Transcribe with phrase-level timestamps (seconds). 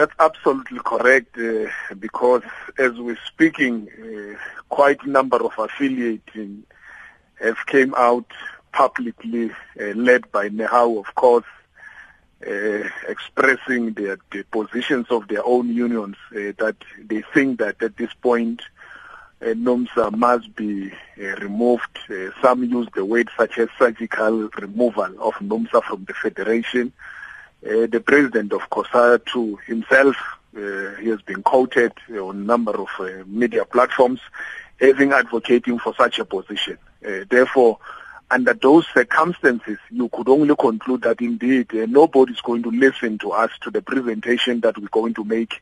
[0.00, 2.40] That's absolutely correct uh, because
[2.78, 4.38] as we're speaking, uh,
[4.70, 6.32] quite a number of affiliates
[7.38, 8.24] have came out
[8.72, 11.44] publicly, uh, led by NEHAWU, of course,
[12.46, 17.98] uh, expressing their, the positions of their own unions uh, that they think that at
[17.98, 18.62] this point
[19.42, 21.98] uh, NUMSA must be removed.
[22.40, 26.94] Some use the word such as surgical removal of NUMSA from the federation.
[27.64, 30.16] Uh, the president of COSATU himself,
[30.56, 34.20] uh, he has been quoted on a number of uh, media platforms
[34.80, 36.78] having advocating for such a position.
[37.28, 37.78] therefore,
[38.30, 43.18] under those circumstances, you could only conclude that indeed uh, nobody is going to listen
[43.18, 45.60] to us to the presentation that we're going to make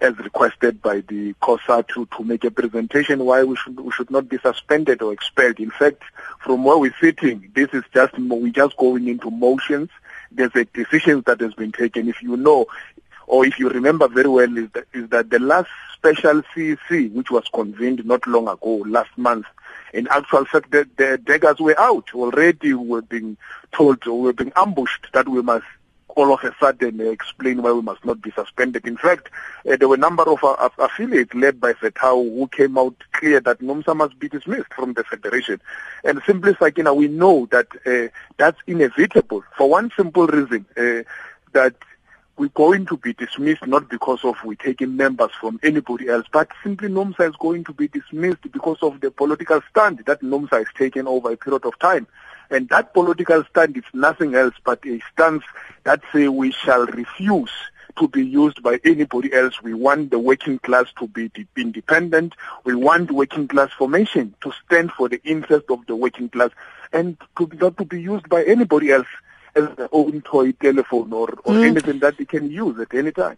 [0.00, 4.28] as requested by the COSATU to make a presentation why we should, we should not
[4.28, 5.58] be suspended or expelled.
[5.58, 6.02] In fact,
[6.40, 9.90] from where we're sitting, this is just, we're just going into motions.
[10.30, 12.08] There's a decision that has been taken.
[12.08, 12.66] If you know,
[13.26, 17.30] or if you remember very well, is that, is that the last special CEC, which
[17.30, 19.46] was convened not long ago, last month,
[19.92, 22.74] in actual fact, the, the daggers were out already.
[22.74, 23.36] We were being
[23.72, 25.66] told, we were being ambushed that we must
[26.18, 28.84] all of a sudden explain why we must not be suspended.
[28.88, 29.30] In fact,
[29.70, 33.38] uh, there were a number of uh, affiliates led by FETAW who came out clear
[33.40, 35.60] that NUMSA must be dismissed from the federation.
[36.02, 41.04] And simply, Sakina, we know that uh, that's inevitable for one simple reason, uh,
[41.52, 41.76] that
[42.36, 46.48] we're going to be dismissed not because of we taking members from anybody else, but
[46.64, 50.66] simply NUMSA is going to be dismissed because of the political stand that NUMSA has
[50.76, 52.08] taken over a period of time.
[52.50, 55.44] And that political stand is nothing else but a stance
[55.84, 57.50] that say we shall refuse
[57.98, 59.62] to be used by anybody else.
[59.62, 62.34] We want the working class to be independent.
[62.64, 66.50] We want working class formation to stand for the interest of the working class
[66.92, 69.08] and to not to be used by anybody else
[69.54, 71.64] as their own toy telephone or, or mm.
[71.64, 73.36] anything that they can use at any time.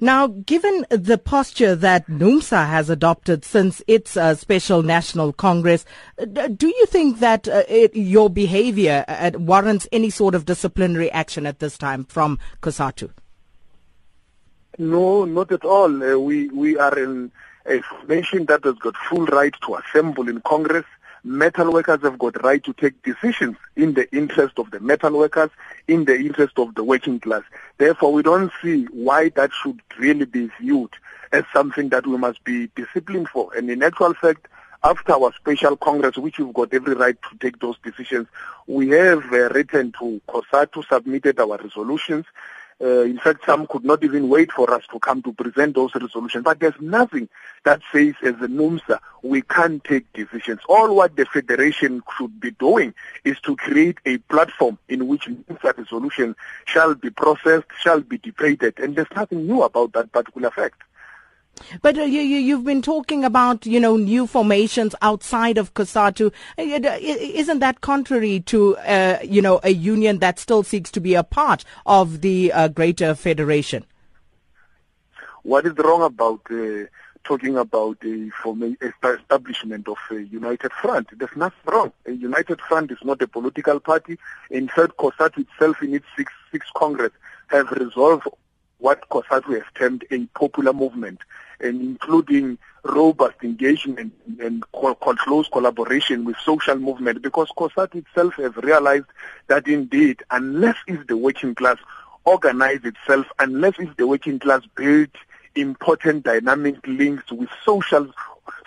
[0.00, 5.84] Now, given the posture that NUMSA has adopted since its uh, special national congress,
[6.20, 11.10] uh, do you think that uh, it, your behavior uh, warrants any sort of disciplinary
[11.10, 13.10] action at this time from COSATU?
[14.78, 15.90] No, not at all.
[16.02, 17.32] Uh, we we are in
[17.66, 20.86] a nation that has got full right to assemble in Congress
[21.24, 25.50] metal workers have got right to take decisions in the interest of the metal workers,
[25.86, 27.42] in the interest of the working class.
[27.78, 30.90] Therefore, we don't see why that should really be viewed
[31.32, 33.54] as something that we must be disciplined for.
[33.54, 34.48] And in actual fact,
[34.84, 38.28] after our special congress, which we've got every right to take those decisions,
[38.66, 42.26] we have uh, written to COSATU, submitted our resolutions,
[42.80, 45.94] uh, in fact, some could not even wait for us to come to present those
[45.94, 46.44] resolutions.
[46.44, 47.28] But there's nothing
[47.64, 50.60] that says as a NUMSA we can't take decisions.
[50.68, 52.94] All what the Federation should be doing
[53.24, 56.36] is to create a platform in which NUMSA resolutions
[56.66, 58.78] shall be processed, shall be debated.
[58.78, 60.82] And there's nothing new about that particular fact.
[61.82, 66.32] But uh, you, you, have been talking about, you know, new formations outside of COSATU.
[66.58, 71.14] Uh, isn't that contrary to, uh, you know, a union that still seeks to be
[71.14, 73.84] a part of the uh, greater federation?
[75.42, 76.86] What is wrong about uh,
[77.24, 78.30] talking about the
[79.02, 81.08] establishment of a united front?
[81.18, 81.92] There's nothing wrong.
[82.06, 84.18] A united front is not a political party.
[84.50, 87.12] In fact, COSATU itself in its sixth, sixth Congress
[87.48, 88.26] have resolved
[88.78, 91.20] what COSATU has termed a popular movement
[91.60, 99.06] and including robust engagement and close collaboration with social movement because COSATU itself has realized
[99.48, 101.78] that indeed, unless if the working class
[102.24, 105.08] organize itself, unless if the working class build
[105.54, 108.12] important dynamic links with social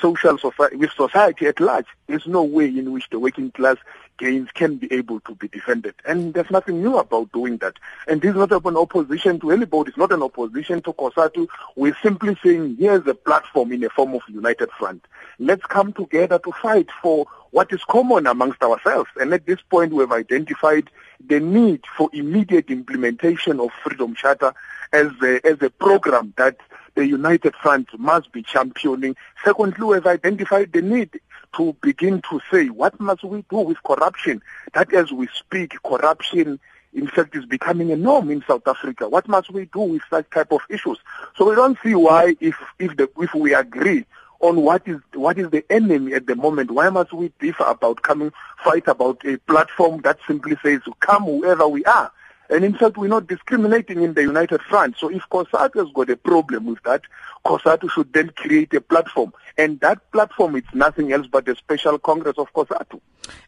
[0.00, 3.76] social society, with society at large, there's no way in which the working class
[4.18, 5.94] gains can be able to be defended.
[6.04, 7.74] And there's nothing new about doing that.
[8.06, 9.88] And this is not an opposition to anybody.
[9.88, 11.48] It's not an opposition to COSATU.
[11.74, 15.04] We're simply saying here's a platform in a form of united front.
[15.38, 19.10] Let's come together to fight for what is common amongst ourselves.
[19.20, 20.90] And at this point, we've identified
[21.26, 24.52] the need for immediate implementation of Freedom Charter
[24.92, 26.56] as a, as a program that
[26.94, 29.16] the United Front must be championing.
[29.44, 31.20] Secondly, we have identified the need
[31.56, 34.42] to begin to say, what must we do with corruption?
[34.74, 36.60] That as we speak, corruption
[36.92, 39.08] in fact is becoming a norm in South Africa.
[39.08, 40.98] What must we do with such type of issues?
[41.36, 44.06] So we don't see why if if the if we agree
[44.40, 48.02] on what is what is the enemy at the moment, why must we differ about
[48.02, 48.32] coming
[48.64, 52.10] fight about a platform that simply says come whoever we are?
[52.48, 54.96] And in fact, we're not discriminating in the United Front.
[54.98, 57.02] So if COSATU has got a problem with that,
[57.44, 59.32] COSATU should then create a platform.
[59.58, 63.00] And that platform is nothing else but a special Congress of COSATU.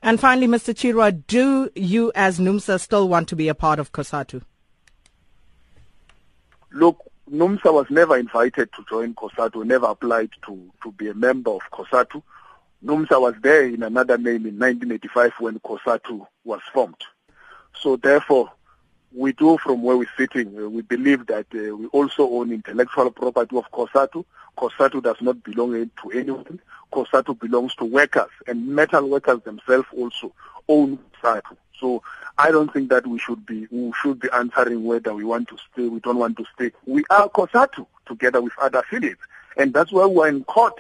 [0.03, 0.75] And finally, Mr.
[0.75, 4.43] Chirwa, do you as NUMSA still want to be a part of COSATU?
[6.73, 6.99] Look,
[7.31, 11.61] NUMSA was never invited to join COSATU, never applied to, to be a member of
[11.73, 12.23] COSATU.
[12.85, 17.03] NUMSA was there in another name in 1985 when COSATU was formed.
[17.81, 18.51] So therefore,
[19.12, 23.10] we do from where we're sitting, uh, we believe that uh, we also own intellectual
[23.10, 24.25] property of COSATU.
[24.56, 26.60] COSATU does not belong to anyone.
[26.93, 30.32] COSATU belongs to workers, and metal workers themselves also
[30.69, 31.56] own COSATU.
[31.81, 32.02] So
[32.37, 35.56] I don't think that we should be we should be answering whether we want to
[35.72, 36.72] stay, we don't want to stay.
[36.87, 39.22] We are COSATU together with other affiliates,
[39.56, 40.78] and that's why we're in court,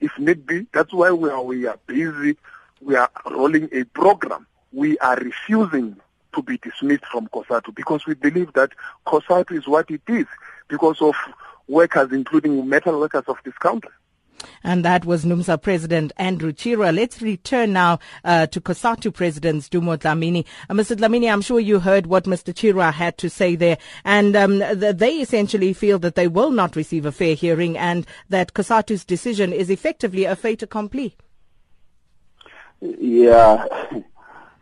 [0.00, 0.66] if need be.
[0.72, 2.36] That's why we are we are busy.
[2.80, 4.46] We are rolling a program.
[4.72, 5.96] We are refusing
[6.34, 8.72] to be dismissed from COSATU because we believe that
[9.06, 10.26] COSATU is what it is
[10.68, 11.14] because of
[11.68, 13.90] workers, including metal workers of this country.
[14.62, 16.94] And that was NUMSA President Andrew Chirwa.
[16.94, 20.44] Let's return now uh, to COSATU President Dumo Dlamini.
[20.68, 20.96] Uh, Mr.
[20.96, 22.52] Dlamini, I'm sure you heard what Mr.
[22.52, 23.78] Chirwa had to say there.
[24.04, 28.06] And um, th- they essentially feel that they will not receive a fair hearing and
[28.28, 31.16] that COSATU's decision is effectively a fait accompli.
[32.80, 33.66] Yeah.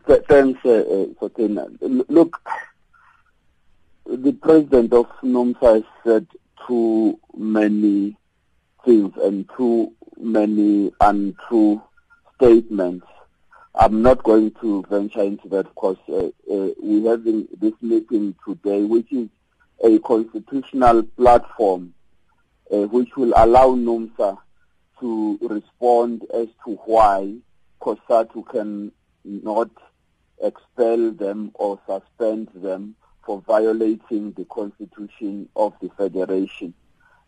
[0.09, 1.29] Thanks, uh, uh
[2.09, 2.41] Look,
[4.07, 6.25] the president of NUMSA has said
[6.67, 8.17] too many
[8.83, 11.83] things and too many untrue
[12.35, 13.05] statements.
[13.75, 18.81] I'm not going to venture into that because uh, uh, we're having this meeting today,
[18.81, 19.29] which is
[19.83, 21.93] a constitutional platform
[22.71, 24.39] uh, which will allow NUMSA
[25.01, 27.35] to respond as to why
[27.79, 28.91] COSATU can
[29.23, 29.69] not
[30.41, 32.95] expel them or suspend them
[33.25, 36.73] for violating the constitution of the federation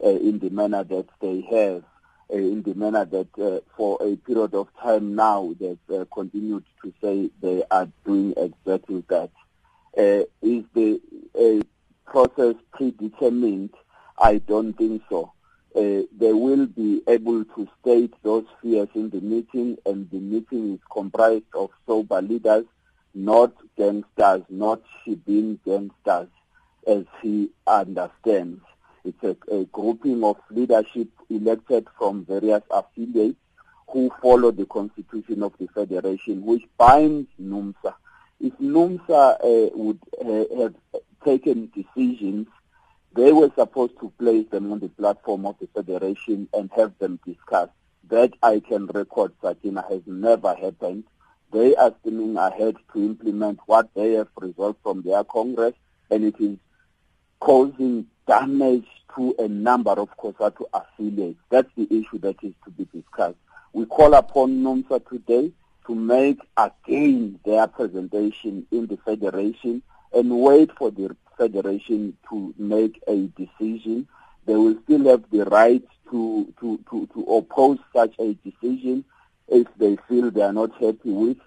[0.03, 1.83] uh, in the manner that they have,
[2.33, 6.63] uh, in the manner that uh, for a period of time now they've uh, continued
[6.81, 9.29] to say they are doing exactly that.
[9.97, 10.99] Uh, is the
[11.37, 11.61] uh,
[12.09, 13.73] process predetermined?
[14.17, 15.33] I don't think so.
[15.75, 20.79] they will be able to state those fears in the meeting and the meeting is
[20.91, 22.65] comprised of sober leaders
[23.13, 26.29] not gangsters, not shebeen gangsters,
[26.87, 28.61] as he understands.
[29.03, 33.39] It's a, a grouping of leadership elected from various affiliates
[33.89, 37.93] who follow the constitution of the federation, which binds NUMSA.
[38.39, 40.75] If NUMSA uh, would uh, have
[41.25, 42.47] taken decisions,
[43.13, 47.19] they were supposed to place them on the platform of the federation and have them
[47.25, 47.73] discussed.
[48.09, 51.03] That I can record, Sakina, has never happened.
[51.51, 55.74] They are steaming ahead to implement what they have resolved from their Congress,
[56.09, 56.57] and it is
[57.39, 61.39] causing damage to a number of COSATU affiliates.
[61.50, 63.38] That's the issue that is to be discussed.
[63.74, 65.51] We call upon NUMSA today
[65.88, 69.81] to make again their presentation in the Federation
[70.13, 74.07] and wait for the Federation to make a decision.
[74.45, 79.03] They will still have the right to, to, to, to oppose such a decision
[79.51, 81.38] if they feel they are not happy with.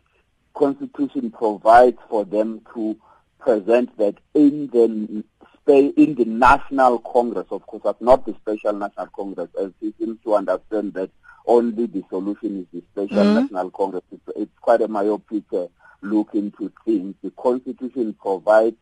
[0.54, 2.96] Constitution provides for them to
[3.40, 5.24] present that in the
[5.66, 10.34] in the National Congress, of course, not the Special National Congress, as he seems to
[10.34, 11.10] understand that
[11.46, 13.40] only the solution is the Special mm-hmm.
[13.40, 14.02] National Congress.
[14.12, 15.66] It's, it's, quite a myopic uh,
[16.02, 17.14] look into things.
[17.22, 18.76] The Constitution provides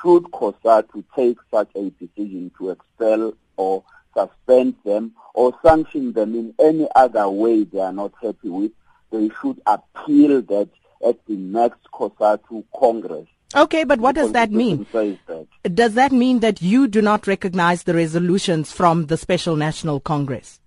[0.00, 3.82] should COSATU take such a decision to expel or
[4.18, 8.72] suspend them or sanction them in any other way they are not happy with,
[9.10, 10.68] they should appeal that
[11.06, 13.26] at the next COSATU Congress.
[13.54, 14.86] Okay, but what does that mean?
[14.92, 15.46] That.
[15.74, 20.60] Does that mean that you do not recognize the resolutions from the Special National Congress?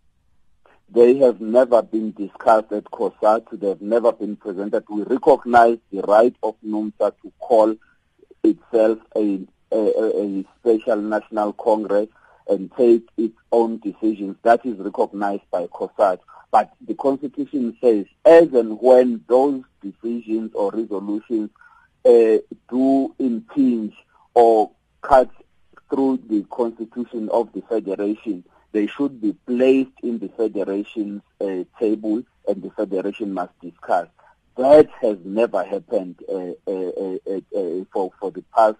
[0.89, 3.59] They have never been discussed at COSATU.
[3.59, 4.83] They have never been presented.
[4.89, 7.75] We recognize the right of NUMSA to call
[8.43, 9.41] itself a,
[9.71, 12.07] a, a Special National Congress
[12.51, 14.35] and take its own decisions.
[14.43, 16.19] That is recognized by COSATU.
[16.51, 21.49] But the Constitution says, as and when those decisions or resolutions
[22.05, 22.37] uh,
[22.69, 23.93] do impinge
[24.33, 25.31] or cut
[25.89, 28.43] through the Constitution of the Federation,
[28.73, 34.07] they should be placed in the Federation's uh, table and the Federation must discuss.
[34.57, 38.77] That has never happened uh, uh, uh, uh for, for the past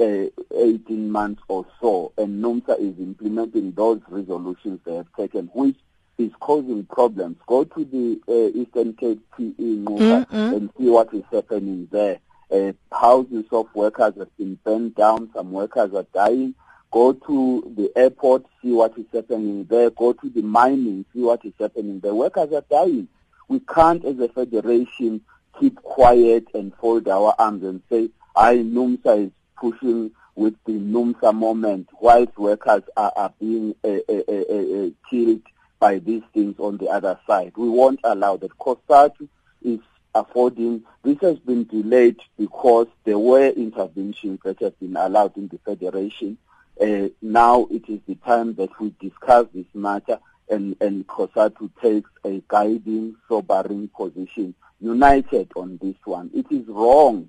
[0.00, 5.76] 18 months or so, and NUMSA is implementing those resolutions they have taken, which
[6.18, 7.36] is causing problems.
[7.46, 10.34] Go to the uh, Eastern Cape PE mm-hmm.
[10.34, 12.18] and see what is happening there.
[12.50, 15.30] Uh, houses of workers have been burned down.
[15.34, 16.54] Some workers are dying.
[16.90, 19.90] Go to the airport, see what is happening there.
[19.90, 22.14] Go to the mining, see what is happening there.
[22.14, 23.06] Workers are dying.
[23.48, 25.20] We can't, as a federation,
[25.58, 31.34] keep quiet and fold our arms and say, I, NUMSA is pushing with the NUMSA
[31.34, 35.42] moment whilst workers are, are being uh, uh, uh, killed
[35.78, 37.52] by these things on the other side.
[37.56, 38.56] We won't allow that.
[38.58, 39.28] COSATU
[39.62, 39.80] is
[40.14, 45.58] affording, this has been delayed because there were interventions that have been allowed in the
[45.58, 46.38] Federation.
[46.80, 52.10] Uh, now it is the time that we discuss this matter and, and COSATU takes
[52.24, 56.30] a guiding, sobering position, united on this one.
[56.34, 57.28] It is wrong,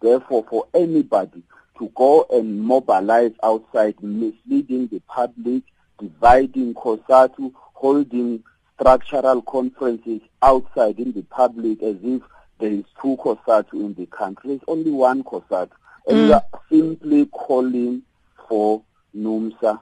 [0.00, 1.42] therefore, for anybody
[1.78, 5.62] to go and mobilize outside, misleading the public,
[5.98, 8.42] dividing COSATU, holding
[8.74, 12.22] structural conferences outside in the public as if
[12.58, 14.48] there is two COSATU in the country.
[14.50, 15.70] There's only one COSATU.
[16.08, 16.26] And mm.
[16.26, 18.02] we are simply calling
[18.48, 18.82] for
[19.16, 19.80] NUMSA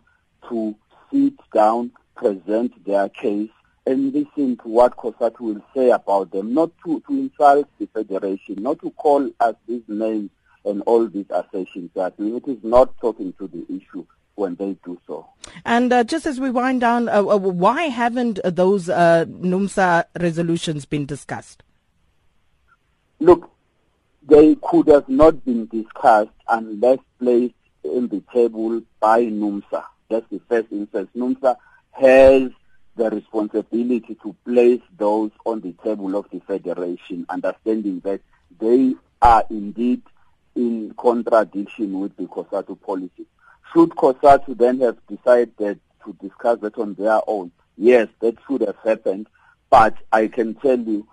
[0.48, 0.74] to
[1.12, 3.50] sit down, present their case,
[3.86, 8.56] and listen to what COSATU will say about them, not to, to insult the Federation,
[8.62, 10.30] not to call us these names
[10.64, 14.04] and all these assertions that it is not talking to the issue
[14.34, 15.26] when they do so.
[15.64, 20.84] And uh, just as we wind down, uh, uh why haven't those uh, NUMSA resolutions
[20.84, 21.62] been discussed?
[23.20, 23.50] Look,
[24.26, 27.54] they could have not been discussed unless placed
[27.84, 29.84] in the table by NUMSA.
[30.10, 31.10] That's the first instance.
[31.16, 31.56] NUMSA
[31.92, 32.50] has
[32.96, 38.20] the responsibility to place those on the table of the Federation, understanding that
[38.58, 40.02] they are indeed
[40.54, 43.26] in contradiction with the COSATU policy.
[43.72, 47.50] Should COSATU then have decided to discuss that on their own?
[47.76, 49.26] Yes, that should have happened,
[49.70, 51.06] but I can tell you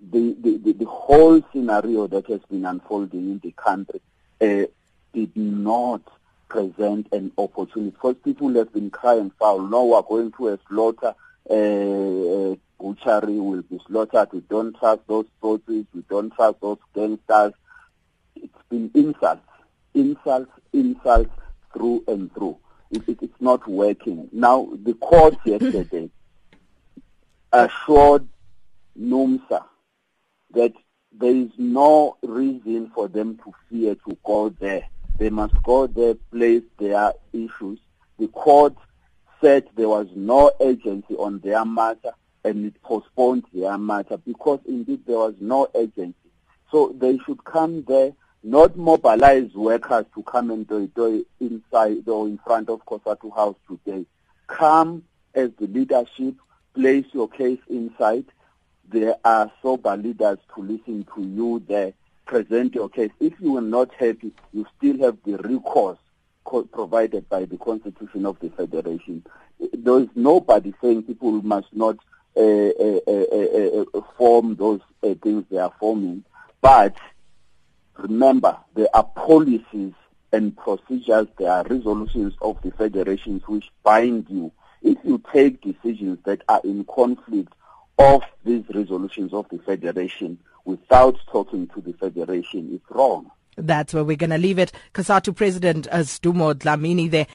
[0.00, 4.00] the, the, the, whole scenario that has been unfolding in the country
[4.40, 4.66] uh,
[5.12, 6.02] did not
[6.48, 9.60] present an opportunity because people have been crying foul.
[9.60, 11.14] No, we're going to a slaughter.
[11.50, 14.28] Uh, butchery will be slaughtered.
[14.32, 15.86] We don't trust those sources.
[15.94, 17.52] We don't trust those gangsters.
[18.42, 19.42] It's been insults,
[19.94, 21.30] insults, insults
[21.72, 22.58] through and through.
[22.90, 24.28] It, it, it's not working.
[24.32, 26.10] Now, the court yesterday
[27.52, 28.28] assured
[28.98, 29.64] NUMSA
[30.54, 30.72] that
[31.12, 34.88] there is no reason for them to fear to go there.
[35.18, 37.80] They must go there, place their issues.
[38.18, 38.74] The court
[39.40, 42.12] said there was no agency on their matter
[42.44, 46.14] and it postponed their matter because indeed there was no agency.
[46.70, 48.12] So they should come there,
[48.48, 53.56] not mobilize workers to come and do it inside or in front of COSATU House
[53.68, 54.06] today.
[54.46, 56.34] Come as the leadership,
[56.74, 58.24] place your case inside,
[58.90, 61.92] there are sober leaders to listen to you there.
[62.24, 63.10] Present your case.
[63.20, 65.98] If you are not happy, you still have the recourse
[66.72, 69.24] provided by the Constitution of the Federation.
[69.74, 71.96] There is nobody saying people must not
[72.34, 76.24] uh, uh, uh, uh form those uh, things they are forming.
[76.62, 76.96] But
[77.98, 79.92] remember, there are policies
[80.32, 84.52] and procedures, there are resolutions of the federations which bind you.
[84.82, 87.52] If you take decisions that are in conflict
[87.98, 93.30] of these resolutions of the Federation without talking to the Federation is wrong.
[93.56, 94.70] That's where we're going to leave it.
[94.94, 97.26] COSATU President uh, Sdumo Dlamini there.